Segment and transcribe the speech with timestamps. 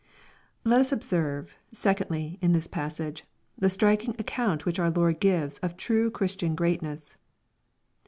[0.63, 3.23] Let us observe, secondly, in this passage,
[3.55, 7.17] the striking account lohich our Lord gives of true Christian greatness.